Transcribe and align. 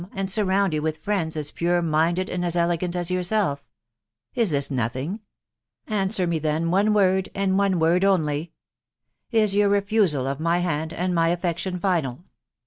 J&6&* 0.01 0.09
and 0.17 0.29
surround 0.31 0.73
you 0.73 0.81
with 0.81 0.97
friends 0.97 1.35
as 1.37 1.51
pure 1.51 1.79
minded 1.79 2.27
and 2.27 2.43
as 2.43 2.55
elegant 2.57 2.95
as 2.95 3.11
yourself. 3.11 3.63
Is 4.33 4.49
this 4.49 4.71
nothing?.... 4.71 5.19
Answer 5.85 6.25
me 6.25 6.39
then 6.39 6.71
one 6.71 6.91
word, 6.91 7.29
and 7.35 7.55
one 7.55 7.77
word 7.77 8.03
only 8.03 8.51
Is 9.29 9.53
your 9.53 9.69
refusal 9.69 10.25
of 10.25 10.39
my 10.39 10.57
hand 10.57 10.91
and 10.91 11.13
my 11.13 11.27
affection 11.27 11.77
final 11.79 12.23